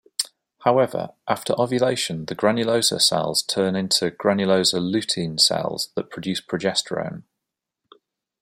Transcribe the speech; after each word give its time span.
However, 0.61 1.11
after 1.27 1.53
ovulation 1.61 2.25
the 2.25 2.33
granulosa 2.35 2.99
cells 2.99 3.43
turn 3.43 3.75
into 3.75 4.09
granulosa 4.09 4.79
lutein 4.79 5.39
cells 5.39 5.91
that 5.95 6.09
produce 6.09 6.41
progesterone. 6.41 7.21